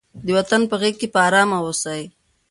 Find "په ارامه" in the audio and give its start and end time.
1.13-1.57